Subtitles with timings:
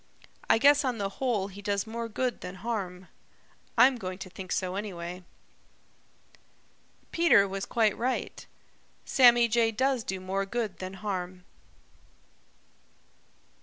[0.49, 3.07] I guess on the whole he does more good than harm.
[3.77, 5.23] I'm going to think so anyway."
[7.11, 8.43] Peter was quite right.
[9.05, 11.45] Sammy Jay does do more good than harm.